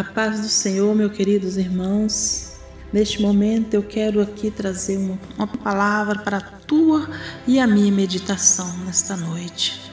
[0.00, 2.52] A paz do Senhor, meus queridos irmãos.
[2.90, 7.06] Neste momento eu quero aqui trazer uma, uma, palavra para a tua
[7.46, 9.92] e a minha meditação nesta noite.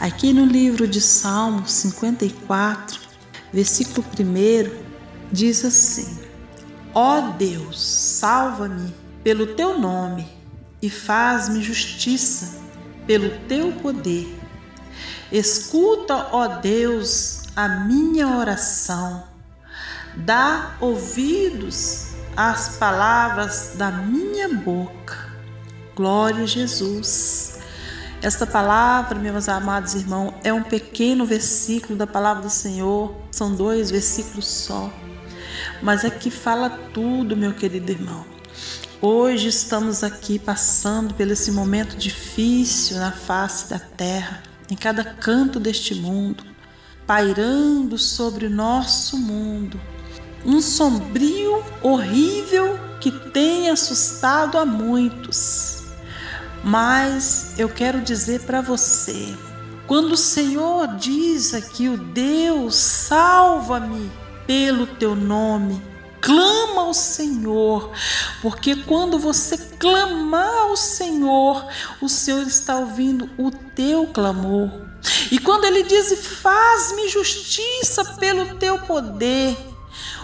[0.00, 2.98] Aqui no livro de Salmos 54,
[3.52, 4.76] versículo 1,
[5.30, 6.18] diz assim:
[6.92, 8.92] Ó oh Deus, salva-me
[9.22, 10.26] pelo teu nome
[10.82, 12.60] e faz-me justiça
[13.06, 14.36] pelo teu poder.
[15.30, 19.24] Escuta, ó Deus, a minha oração.
[20.14, 25.28] Dá ouvidos às palavras da minha boca.
[25.96, 27.58] Glória a Jesus.
[28.22, 33.12] Esta palavra, meus amados irmãos, é um pequeno versículo da palavra do Senhor.
[33.32, 34.88] São dois versículos só.
[35.82, 38.24] Mas é que fala tudo, meu querido irmão.
[39.02, 45.58] Hoje estamos aqui passando por esse momento difícil na face da terra, em cada canto
[45.58, 46.47] deste mundo,
[47.08, 49.80] pairando sobre o nosso mundo.
[50.44, 55.84] Um sombrio horrível que tem assustado a muitos.
[56.62, 59.34] Mas eu quero dizer para você,
[59.86, 64.12] quando o Senhor diz aqui, o Deus, salva-me
[64.46, 65.80] pelo teu nome,
[66.20, 67.90] clama ao Senhor,
[68.42, 71.66] porque quando você clamar ao Senhor,
[72.02, 74.87] o Senhor está ouvindo o teu clamor.
[75.30, 79.56] E quando ele diz: Faz-me justiça pelo teu poder,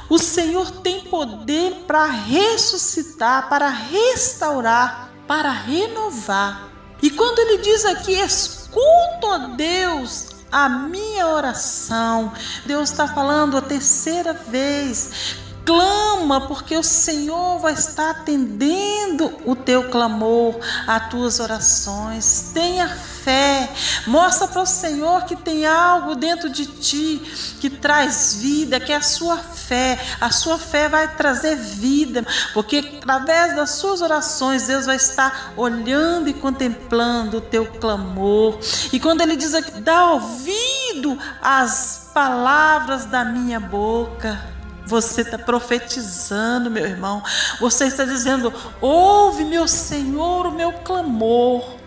[0.09, 6.69] o Senhor tem poder para ressuscitar, para restaurar, para renovar.
[7.03, 12.33] E quando ele diz aqui: Escuta, ó Deus, a minha oração.
[12.65, 15.37] Deus está falando a terceira vez.
[15.65, 22.51] Clama, porque o Senhor vai estar atendendo o teu clamor, as tuas orações.
[22.53, 23.71] Tenha fé.
[24.07, 28.97] Mostra para o Senhor que tem algo dentro de ti que traz vida, que é
[28.97, 29.99] a sua fé.
[30.21, 36.29] A sua fé vai trazer vida, porque através das suas orações Deus vai estar olhando
[36.29, 38.59] e contemplando o teu clamor.
[38.93, 44.53] E quando ele diz aqui, dá ouvido às palavras da minha boca.
[44.87, 47.23] Você está profetizando, meu irmão.
[47.61, 51.85] Você está dizendo: ouve, meu Senhor, o meu clamor.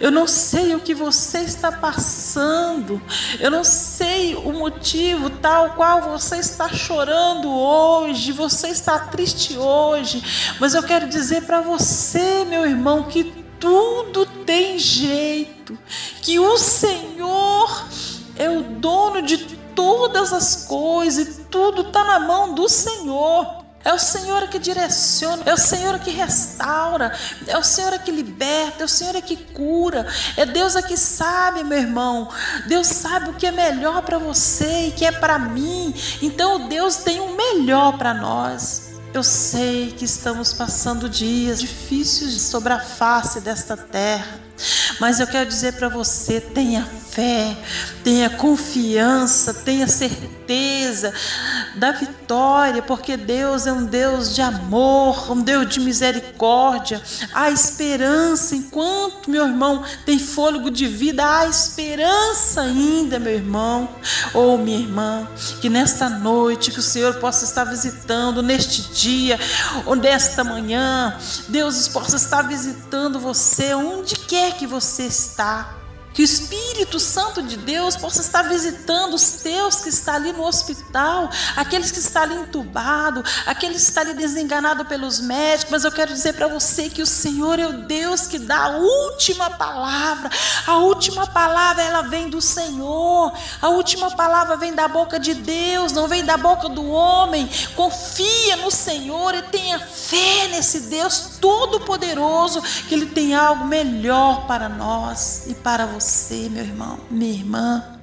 [0.00, 3.00] Eu não sei o que você está passando.
[3.38, 8.32] Eu não sei o motivo tal qual você está chorando hoje.
[8.32, 10.22] Você está triste hoje.
[10.60, 15.78] Mas eu quero dizer para você, meu irmão, que tudo tem jeito.
[16.20, 17.88] Que o Senhor
[18.36, 19.38] é o dono de
[19.74, 23.62] todas as coisas tudo está na mão do Senhor.
[23.84, 27.16] É o Senhor que direciona, é o Senhor que restaura,
[27.46, 30.06] é o Senhor que liberta, é o Senhor que cura,
[30.38, 32.28] é Deus que sabe, meu irmão.
[32.66, 35.94] Deus sabe o que é melhor para você e que é para mim.
[36.20, 38.94] Então Deus tem o melhor para nós.
[39.12, 44.40] Eu sei que estamos passando dias difíceis sobre a face desta terra.
[44.98, 47.56] Mas eu quero dizer para você: tenha fé,
[48.02, 51.14] tenha confiança, tenha certeza
[51.76, 57.00] da vitória, porque Deus é um Deus de amor, um Deus de misericórdia.
[57.32, 63.88] Há esperança enquanto meu irmão tem fôlego de vida, há esperança ainda, meu irmão
[64.34, 65.28] ou minha irmã,
[65.60, 69.38] que nesta noite que o Senhor possa estar visitando neste dia
[69.86, 71.16] ou nesta manhã,
[71.48, 75.83] Deus possa estar visitando você onde quer que você está.
[76.14, 80.44] Que o Espírito Santo de Deus possa estar visitando os teus que estão ali no
[80.44, 85.72] hospital, aqueles que estão ali entubados, aqueles que estão ali desenganados pelos médicos.
[85.72, 88.76] Mas eu quero dizer para você que o Senhor é o Deus que dá a
[88.76, 90.30] última palavra.
[90.68, 93.32] A última palavra ela vem do Senhor.
[93.60, 97.50] A última palavra vem da boca de Deus, não vem da boca do homem.
[97.74, 104.68] Confia no Senhor e tenha fé nesse Deus todo-poderoso, que Ele tem algo melhor para
[104.68, 107.93] nós e para você você, meu irmão, minha irmã.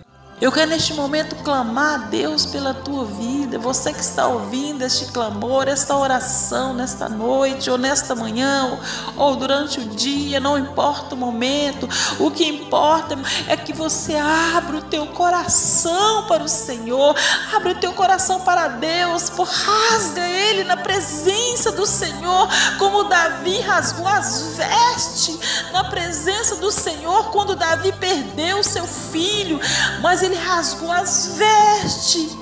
[0.41, 3.59] Eu quero neste momento clamar a Deus pela tua vida.
[3.59, 8.79] Você que está ouvindo este clamor, esta oração nesta noite, ou nesta manhã,
[9.15, 11.87] ou durante o dia, não importa o momento.
[12.17, 17.15] O que importa é que você abra o teu coração para o Senhor,
[17.53, 22.49] abra o teu coração para Deus, por rasga ele na presença do Senhor,
[22.79, 25.37] como Davi rasgou as vestes
[25.71, 29.59] na presença do Senhor quando Davi perdeu seu filho,
[30.01, 32.37] mas ele ele rasgou as vestes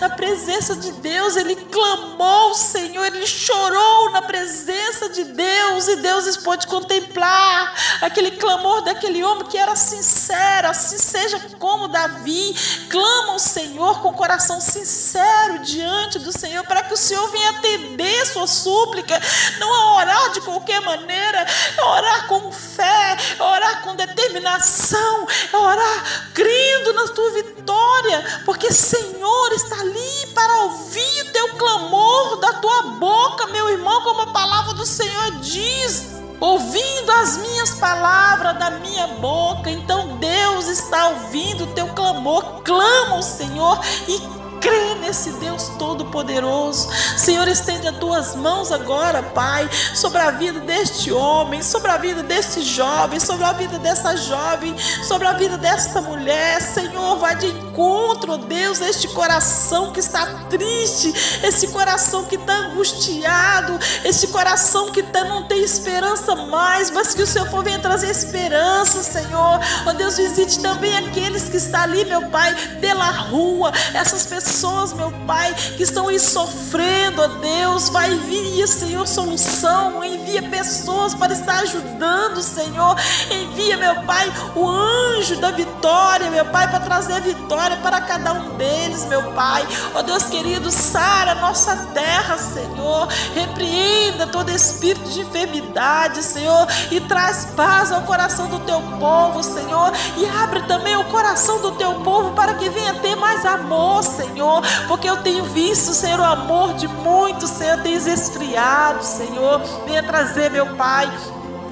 [0.00, 6.36] na presença de Deus, ele clamou, Senhor, ele chorou na presença de Deus e Deus
[6.38, 12.54] pôde contemplar aquele clamor daquele homem que era sincero, assim seja como Davi,
[12.88, 18.26] clama ao Senhor com coração sincero diante do Senhor, para que o Senhor venha atender
[18.26, 19.20] sua súplica,
[19.58, 21.46] não a orar de qualquer maneira,
[21.76, 28.72] é orar com fé, é orar com determinação, é orar crendo na tua vitória, porque
[28.72, 34.32] Senhor está ali para ouvir o teu clamor da tua boca, meu irmão, como a
[34.32, 39.70] palavra do Senhor diz ouvindo as minhas palavras da minha boca.
[39.70, 42.62] Então Deus está ouvindo o teu clamor.
[42.62, 46.88] Clama ao Senhor e crê nesse Deus Todo-Poderoso.
[47.16, 52.22] Senhor, estende as tuas mãos agora, Pai, sobre a vida deste homem, sobre a vida
[52.22, 56.60] desse jovem, sobre a vida dessa jovem, sobre a vida desta mulher.
[56.60, 61.12] Senhor, vai de encontro, Deus, este coração que está triste,
[61.44, 67.22] esse coração que está angustiado, esse coração que tá, não tem esperança mais, mas que
[67.22, 69.60] o Senhor for venha trazer esperança, Senhor.
[69.86, 74.92] Oh Deus, visite também aqueles que estão ali, meu Pai, pela rua, essas pessoas pessoas,
[74.92, 77.88] meu Pai, que estão aí sofrendo, ó Deus.
[77.88, 80.04] Vai envia, Senhor, solução.
[80.04, 82.96] Envia pessoas para estar ajudando, Senhor.
[83.28, 88.56] Envia, meu Pai, o anjo da vitória, meu Pai, para trazer vitória para cada um
[88.56, 89.66] deles, meu Pai.
[89.94, 93.08] Ó Deus querido, sara nossa terra, Senhor.
[93.34, 99.92] Repreenda todo espírito de enfermidade, Senhor, e traz paz ao coração do teu povo, Senhor.
[100.16, 104.35] E abre também o coração do teu povo para que venha ter mais amor, Senhor.
[104.36, 109.62] Senhor, porque eu tenho visto, Senhor, o amor de muitos, Senhor, tem esfriado, Senhor.
[109.86, 111.10] Venha trazer, meu Pai,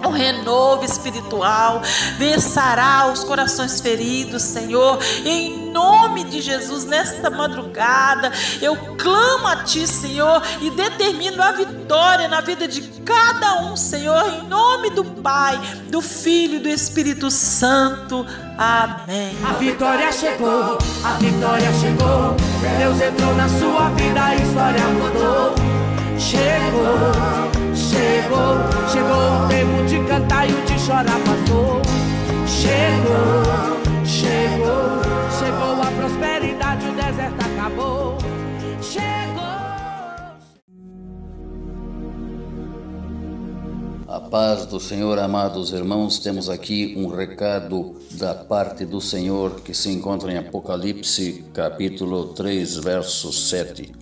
[0.02, 1.82] um renovo espiritual,
[2.16, 8.32] venha sarar os corações feridos, Senhor, em nome de Jesus, nesta madrugada,
[8.62, 14.24] eu clamo a Ti, Senhor, e determino a vitória na vida de cada um, Senhor,
[14.28, 15.60] em nome do Pai,
[15.90, 18.24] do Filho e do Espírito Santo.
[18.56, 19.36] Amém.
[19.44, 22.36] A vitória chegou, a vitória chegou.
[22.78, 25.54] Deus entrou na sua vida, a história mudou.
[26.16, 27.12] Chegou,
[27.74, 28.56] chegou,
[28.92, 31.82] chegou o tempo de cantar e o de chorar passou.
[32.46, 33.93] Chegou,
[34.24, 34.88] chegou,
[35.38, 38.04] chegou a prosperidade, o deserto acabou.
[44.14, 49.74] A paz do Senhor, amados irmãos, temos aqui um recado da parte do Senhor que
[49.74, 53.92] se encontra em Apocalipse, capítulo 3, verso 7.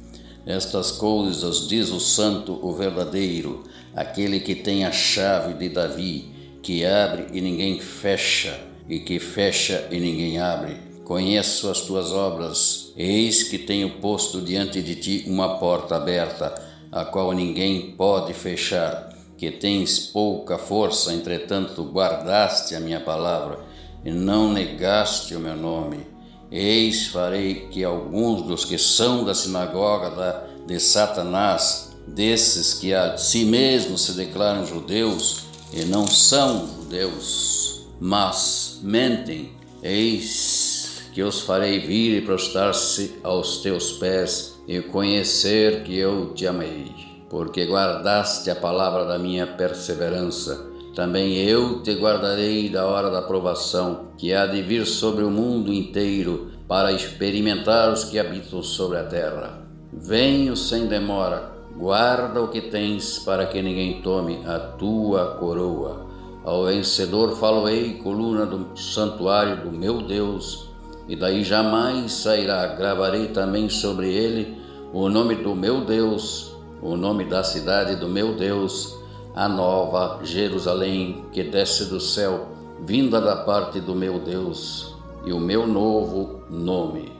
[0.44, 3.64] Estas coisas diz o Santo, o verdadeiro,
[3.96, 6.30] aquele que tem a chave de Davi,
[6.62, 10.76] que abre e ninguém fecha, e que fecha e ninguém abre.
[11.05, 16.55] Conheço as tuas obras, eis que tenho posto diante de ti uma porta aberta,
[16.90, 19.12] a qual ninguém pode fechar
[19.43, 23.58] que tens pouca força, entretanto guardaste a minha palavra
[24.05, 26.06] e não negaste o meu nome.
[26.49, 33.44] Eis farei que alguns dos que são da sinagoga de Satanás, desses que a si
[33.44, 35.40] mesmos se declaram judeus
[35.73, 37.62] e não são judeus,
[38.00, 39.52] mas mentem,
[39.82, 46.46] eis que os farei vir e prostrar-se aos teus pés e conhecer que eu te
[46.46, 50.66] amei porque guardaste a palavra da minha perseverança.
[50.94, 55.72] Também eu te guardarei da hora da provação, que há de vir sobre o mundo
[55.72, 59.62] inteiro, para experimentar os que habitam sobre a terra.
[59.90, 66.01] Venho sem demora, guarda o que tens, para que ninguém tome a tua coroa.
[66.44, 70.68] Ao vencedor faloei, coluna do santuário do meu Deus,
[71.08, 72.66] e daí jamais sairá.
[72.75, 74.61] Gravarei também sobre ele
[74.92, 78.99] o nome do meu Deus o nome da cidade do meu Deus,
[79.37, 82.49] a nova Jerusalém que desce do céu,
[82.84, 87.12] vinda da parte do meu Deus, e o meu novo nome.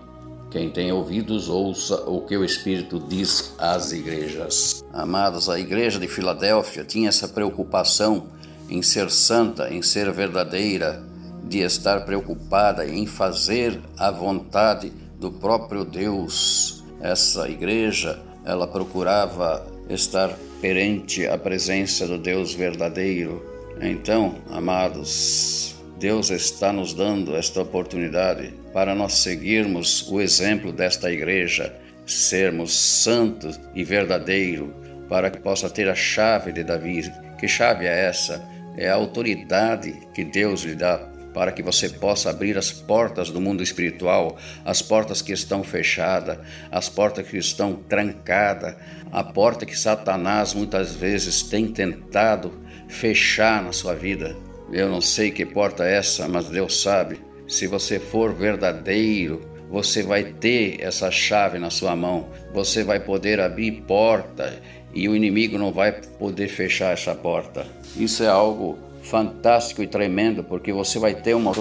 [0.51, 4.85] Quem tem ouvidos, ouça o que o Espírito diz às igrejas.
[4.93, 8.25] Amados, a igreja de Filadélfia tinha essa preocupação
[8.73, 11.05] em ser santa, em ser verdadeira,
[11.45, 16.83] de estar preocupada em fazer a vontade do próprio Deus.
[16.99, 20.31] Essa igreja ela procurava estar
[20.63, 23.45] perante a presença do Deus verdadeiro.
[23.79, 31.77] Então, amados, Deus está nos dando esta oportunidade para nós seguirmos o exemplo desta igreja,
[32.07, 34.71] sermos santos e verdadeiros,
[35.11, 37.13] para que possa ter a chave de Davi.
[37.39, 38.51] Que chave é essa?
[38.77, 43.41] É a autoridade que Deus lhe dá para que você possa abrir as portas do
[43.41, 46.39] mundo espiritual, as portas que estão fechadas,
[46.71, 48.75] as portas que estão trancadas,
[49.11, 52.53] a porta que Satanás muitas vezes tem tentado
[52.89, 54.37] fechar na sua vida.
[54.71, 57.21] Eu não sei que porta é essa, mas Deus sabe.
[57.49, 63.41] Se você for verdadeiro, você vai ter essa chave na sua mão, você vai poder
[63.41, 64.61] abrir porta
[64.93, 67.67] e o inimigo não vai poder fechar essa porta.
[67.97, 71.53] Isso é algo fantástico e tremendo, porque você vai ter uma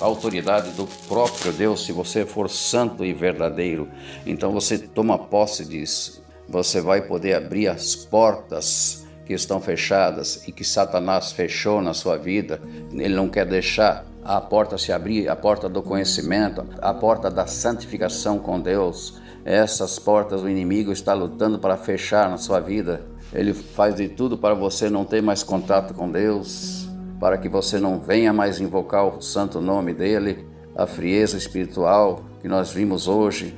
[0.00, 3.88] autoridade do próprio Deus se você for santo e verdadeiro.
[4.26, 6.22] Então você toma posse disso.
[6.48, 12.16] Você vai poder abrir as portas que estão fechadas e que Satanás fechou na sua
[12.16, 12.60] vida.
[12.92, 17.46] Ele não quer deixar a porta se abrir, a porta do conhecimento, a porta da
[17.46, 19.19] santificação com Deus.
[19.50, 23.02] Essas portas o inimigo está lutando para fechar na sua vida.
[23.32, 26.88] Ele faz de tudo para você não ter mais contato com Deus,
[27.18, 32.46] para que você não venha mais invocar o santo nome dele, a frieza espiritual que
[32.46, 33.52] nós vimos hoje.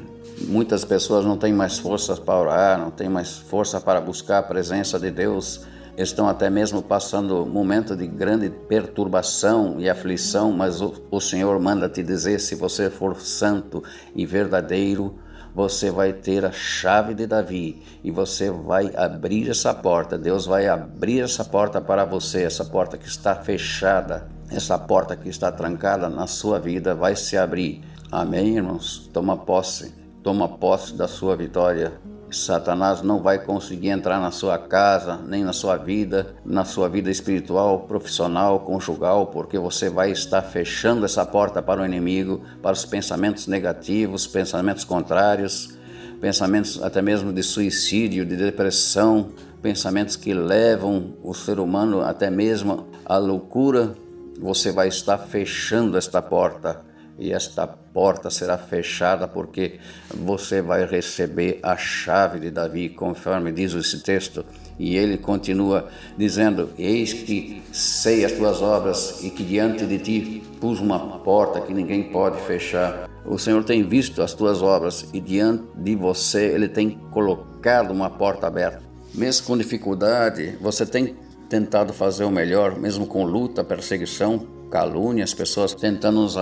[0.48, 4.42] Muitas pessoas não têm mais forças para orar, não têm mais força para buscar a
[4.42, 5.60] presença de Deus
[5.96, 11.60] estão até mesmo passando um momento de grande perturbação e aflição, mas o, o Senhor
[11.60, 13.82] manda te dizer: se você for santo
[14.14, 15.14] e verdadeiro,
[15.54, 20.16] você vai ter a chave de Davi e você vai abrir essa porta.
[20.16, 25.28] Deus vai abrir essa porta para você, essa porta que está fechada, essa porta que
[25.28, 27.82] está trancada na sua vida vai se abrir.
[28.10, 29.10] Amém, irmãos?
[29.12, 31.92] Toma posse, toma posse da sua vitória.
[32.32, 37.10] Satanás não vai conseguir entrar na sua casa, nem na sua vida, na sua vida
[37.10, 42.84] espiritual, profissional, conjugal, porque você vai estar fechando essa porta para o inimigo, para os
[42.84, 45.76] pensamentos negativos, pensamentos contrários,
[46.20, 49.28] pensamentos até mesmo de suicídio, de depressão,
[49.60, 53.94] pensamentos que levam o ser humano até mesmo à loucura.
[54.40, 56.91] Você vai estar fechando esta porta
[57.22, 59.78] e esta porta será fechada porque
[60.12, 64.44] você vai receber a chave de Davi, conforme diz esse texto.
[64.76, 65.88] E ele continua
[66.18, 71.60] dizendo: Eis que sei as tuas obras e que diante de ti pus uma porta
[71.60, 73.08] que ninguém pode fechar.
[73.24, 78.10] O Senhor tem visto as tuas obras e diante de você ele tem colocado uma
[78.10, 78.82] porta aberta.
[79.14, 81.14] Mesmo com dificuldade, você tem
[81.48, 86.34] tentado fazer o melhor, mesmo com luta, perseguição, calúnia, as pessoas tentando nos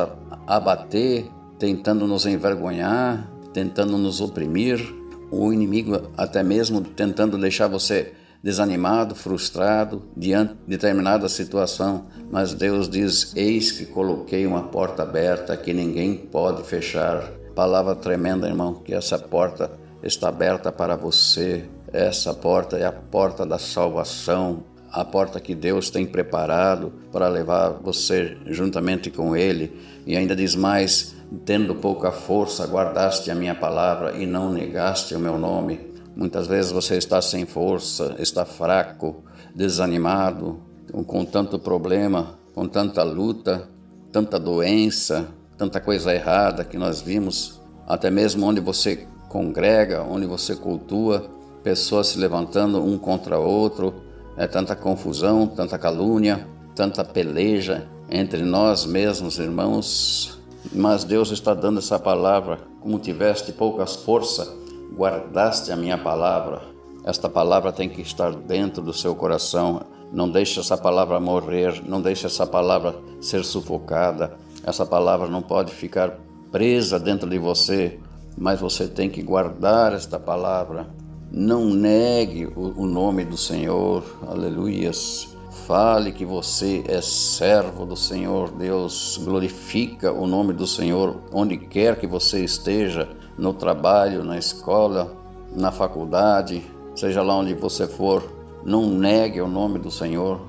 [0.47, 1.27] abater,
[1.59, 4.81] tentando nos envergonhar, tentando nos oprimir,
[5.31, 12.89] o inimigo até mesmo tentando deixar você desanimado, frustrado diante de determinada situação, mas Deus
[12.89, 17.31] diz: Eis que coloquei uma porta aberta que ninguém pode fechar.
[17.55, 19.71] Palavra tremenda, irmão, que essa porta
[20.03, 21.65] está aberta para você.
[21.93, 27.71] Essa porta é a porta da salvação, a porta que Deus tem preparado para levar
[27.83, 29.81] você juntamente com Ele.
[30.07, 35.21] E ainda diz mais: tendo pouca força, guardaste a minha palavra e não negaste o
[35.21, 35.91] meu nome.
[36.15, 39.23] Muitas vezes você está sem força, está fraco,
[39.55, 40.61] desanimado,
[41.07, 43.69] com tanto problema, com tanta luta,
[44.11, 50.57] tanta doença, tanta coisa errada que nós vimos, até mesmo onde você congrega, onde você
[50.57, 51.31] cultua,
[51.63, 53.95] pessoas se levantando um contra outro,
[54.41, 60.41] é tanta confusão, tanta calúnia, tanta peleja entre nós mesmos, irmãos.
[60.73, 64.51] Mas Deus está dando essa palavra, como tiveste poucas forças,
[64.97, 66.63] guardaste a minha palavra.
[67.05, 69.83] Esta palavra tem que estar dentro do seu coração.
[70.11, 74.39] Não deixe essa palavra morrer, não deixe essa palavra ser sufocada.
[74.65, 76.19] Essa palavra não pode ficar
[76.51, 78.01] presa dentro de você,
[78.39, 80.87] mas você tem que guardar esta palavra
[81.31, 85.37] não negue o nome do Senhor, aleluias.
[85.67, 91.97] Fale que você é servo do Senhor, Deus glorifica o nome do Senhor onde quer
[91.97, 93.09] que você esteja,
[93.39, 95.17] no trabalho, na escola,
[95.57, 96.63] na faculdade,
[96.95, 98.23] seja lá onde você for,
[98.65, 100.41] não negue o nome do Senhor.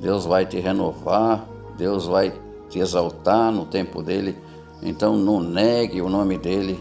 [0.00, 2.32] Deus vai te renovar, Deus vai
[2.68, 4.36] te exaltar no tempo dele.
[4.82, 6.78] Então não negue o nome dele,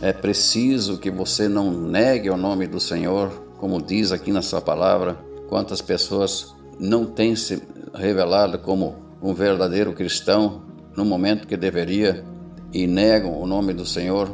[0.00, 4.60] é preciso que você não negue o nome do Senhor, como diz aqui na sua
[4.60, 5.18] palavra.
[5.48, 7.60] Quantas pessoas não têm se
[7.92, 10.62] revelado como um verdadeiro cristão
[10.96, 12.24] no momento que deveria
[12.72, 14.30] e negam o nome do Senhor?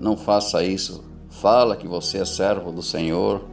[0.00, 1.04] Não faça isso.
[1.30, 3.44] Fala que você é servo do Senhor,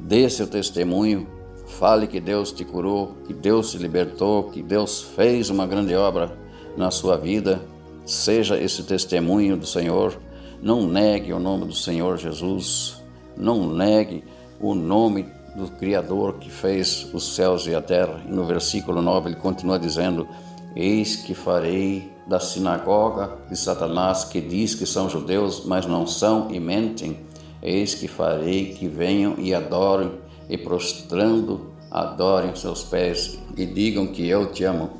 [0.00, 1.26] dê seu testemunho,
[1.66, 6.32] fale que Deus te curou, que Deus te libertou, que Deus fez uma grande obra
[6.74, 7.60] na sua vida.
[8.06, 10.18] Seja esse testemunho do Senhor
[10.62, 13.02] não negue o nome do Senhor Jesus.
[13.36, 14.22] Não negue
[14.60, 15.26] o nome
[15.56, 18.22] do Criador que fez os céus e a terra.
[18.26, 20.28] E no versículo 9 ele continua dizendo:
[20.76, 26.48] Eis que farei da sinagoga de Satanás, que diz que são judeus, mas não são
[26.52, 27.18] e mentem,
[27.60, 30.12] eis que farei que venham e adorem,
[30.48, 34.90] e prostrando adorem seus pés e digam que eu te amo.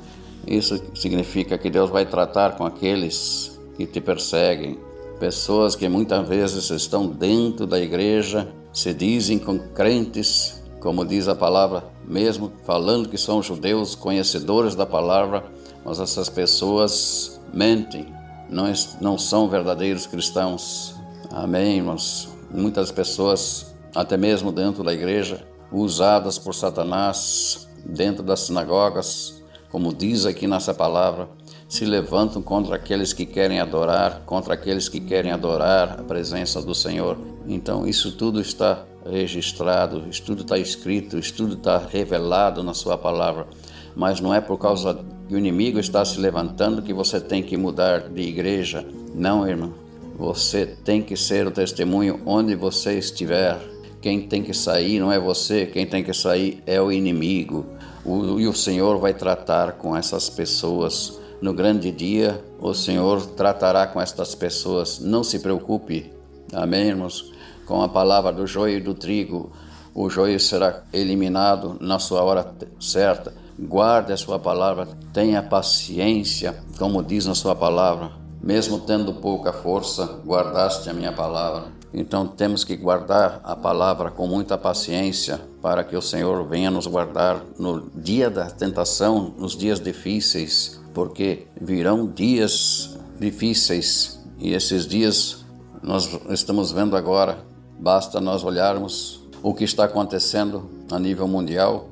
[0.45, 4.77] Isso significa que Deus vai tratar com aqueles que te perseguem,
[5.23, 11.33] pessoas que muitas vezes estão dentro da igreja, se dizem com crentes, como diz a
[11.33, 15.45] palavra, mesmo falando que são judeus, conhecedores da palavra,
[15.85, 18.13] mas essas pessoas mentem,
[18.49, 18.65] não,
[18.99, 20.93] não são verdadeiros cristãos.
[21.31, 22.27] Amém, irmãos?
[22.51, 30.25] Muitas pessoas, até mesmo dentro da igreja, usadas por Satanás, dentro das sinagogas, como diz
[30.25, 31.29] aqui nessa palavra,
[31.73, 36.75] se levantam contra aqueles que querem adorar, contra aqueles que querem adorar a presença do
[36.75, 37.17] Senhor.
[37.47, 42.95] Então, isso tudo está registrado, isso tudo está escrito, isso tudo está revelado na Sua
[42.95, 43.47] palavra.
[43.95, 47.57] Mas não é por causa que o inimigo está se levantando que você tem que
[47.57, 48.85] mudar de igreja.
[49.15, 49.73] Não, irmão.
[50.15, 53.57] Você tem que ser o testemunho onde você estiver.
[53.99, 57.65] Quem tem que sair não é você, quem tem que sair é o inimigo.
[58.05, 61.22] O, e o Senhor vai tratar com essas pessoas.
[61.43, 64.99] No grande dia, o Senhor tratará com estas pessoas.
[64.99, 66.09] Não se preocupe.
[66.53, 67.33] Amém, irmãos?
[67.65, 69.51] Com a palavra do joio e do trigo,
[69.93, 77.03] o joio será eliminado na sua hora certa Guarde a sua palavra, tenha paciência, como
[77.03, 78.11] diz na sua palavra.
[78.41, 81.65] Mesmo tendo pouca força, guardaste a minha palavra.
[81.93, 86.87] Então temos que guardar a palavra com muita paciência para que o Senhor venha nos
[86.87, 95.45] guardar no dia da tentação, nos dias difíceis, porque virão dias difíceis e esses dias
[95.81, 97.39] nós estamos vendo agora.
[97.79, 101.89] Basta nós olharmos o que está acontecendo a nível mundial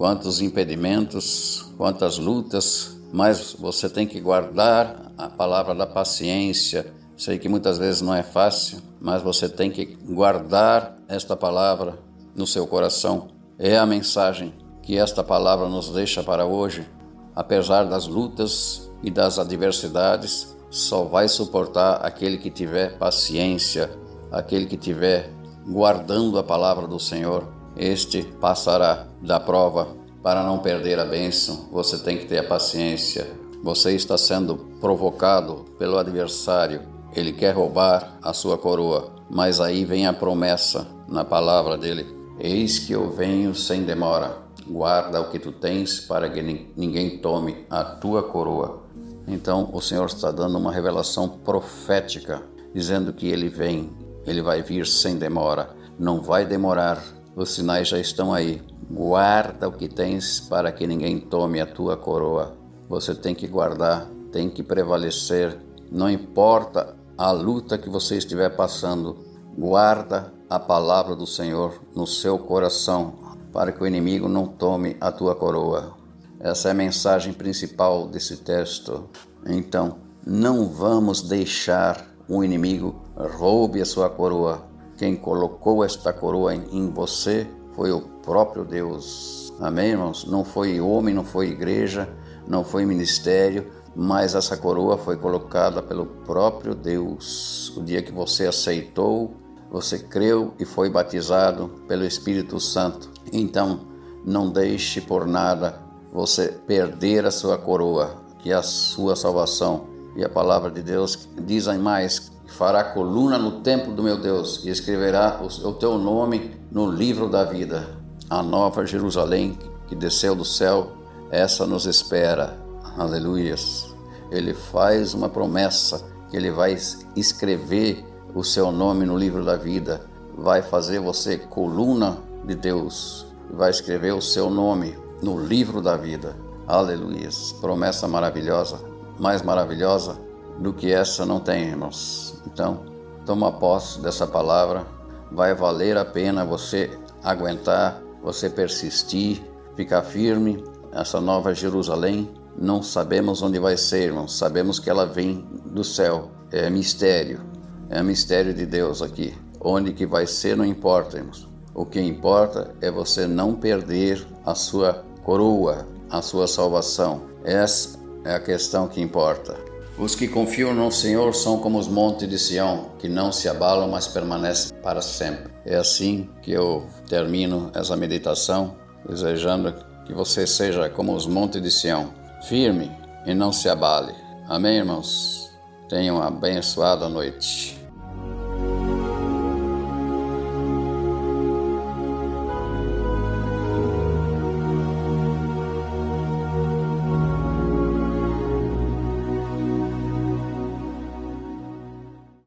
[0.00, 6.90] quantos impedimentos, quantas lutas, mas você tem que guardar a palavra da paciência.
[7.18, 11.98] Sei que muitas vezes não é fácil, mas você tem que guardar esta palavra
[12.34, 13.28] no seu coração.
[13.58, 16.88] É a mensagem que esta palavra nos deixa para hoje.
[17.34, 23.90] Apesar das lutas e das adversidades, só vai suportar aquele que tiver paciência,
[24.30, 25.30] aquele que tiver
[25.66, 29.88] guardando a palavra do Senhor este passará da prova.
[30.22, 33.26] Para não perder a bênção, você tem que ter a paciência.
[33.62, 36.82] Você está sendo provocado pelo adversário.
[37.14, 39.12] Ele quer roubar a sua coroa.
[39.30, 42.06] Mas aí vem a promessa na palavra dele:
[42.38, 44.36] Eis que eu venho sem demora.
[44.70, 46.40] Guarda o que tu tens para que
[46.76, 48.84] ninguém tome a tua coroa.
[49.26, 52.40] Então o Senhor está dando uma revelação profética,
[52.72, 53.90] dizendo que ele vem,
[54.24, 55.70] ele vai vir sem demora.
[55.98, 57.02] Não vai demorar
[57.34, 58.62] os sinais já estão aí.
[58.88, 62.54] Guarda o que tens para que ninguém tome a tua coroa.
[62.88, 65.58] Você tem que guardar, tem que prevalecer.
[65.90, 69.16] Não importa a luta que você estiver passando,
[69.58, 73.14] guarda a palavra do Senhor no seu coração,
[73.52, 75.94] para que o inimigo não tome a tua coroa.
[76.38, 79.08] Essa é a mensagem principal desse texto.
[79.46, 84.62] Então, não vamos deixar o inimigo roube a sua coroa.
[84.96, 89.52] Quem colocou esta coroa em você foi o próprio Deus.
[89.60, 90.24] Amém, irmãos?
[90.24, 92.08] Não foi homem, não foi igreja,
[92.46, 97.72] não foi ministério, mas essa coroa foi colocada pelo próprio Deus.
[97.76, 99.34] O dia que você aceitou,
[99.70, 103.08] você creu e foi batizado pelo Espírito Santo.
[103.32, 103.80] Então,
[104.24, 105.80] não deixe por nada
[106.12, 109.88] você perder a sua coroa, que é a sua salvação.
[110.16, 114.70] E a palavra de Deus diz mais fará coluna no templo do meu Deus e
[114.70, 117.96] escreverá o teu nome no livro da vida.
[118.28, 119.56] A nova Jerusalém
[119.90, 120.92] que desceu do céu,
[121.32, 122.56] essa nos espera.
[122.96, 123.92] Aleluias.
[124.30, 126.78] Ele faz uma promessa que ele vai
[127.16, 130.02] escrever o seu nome no livro da vida,
[130.36, 136.34] vai fazer você coluna de Deus, vai escrever o seu nome no livro da vida.
[136.66, 137.52] Aleluias.
[137.60, 138.80] Promessa maravilhosa,
[139.18, 140.18] mais maravilhosa
[140.58, 142.40] do que essa não tem, irmãos.
[142.46, 142.80] Então,
[143.26, 144.86] toma posse dessa palavra.
[145.32, 146.90] Vai valer a pena você
[147.22, 149.42] aguentar, você persistir,
[149.74, 150.62] ficar firme.
[150.92, 154.36] Essa nova Jerusalém, não sabemos onde vai ser, irmãos.
[154.36, 156.30] Sabemos que ela vem do céu.
[156.52, 157.49] É mistério.
[157.90, 159.34] É mistério de Deus aqui.
[159.60, 161.48] Onde que vai ser não importa, irmãos.
[161.74, 167.22] O que importa é você não perder a sua coroa, a sua salvação.
[167.44, 169.56] Essa é a questão que importa.
[169.98, 173.88] Os que confiam no Senhor são como os montes de Sião, que não se abalam,
[173.88, 175.52] mas permanecem para sempre.
[175.66, 178.76] É assim que eu termino essa meditação,
[179.06, 179.74] desejando
[180.06, 182.14] que você seja como os montes de Sião,
[182.48, 182.90] firme
[183.26, 184.14] e não se abale.
[184.48, 185.50] Amém, irmãos?
[185.88, 187.79] Tenham uma abençoada noite.